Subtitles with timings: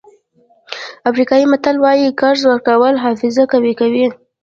[1.09, 4.05] افریقایي متل وایي قرض ورکول حافظه قوي کوي.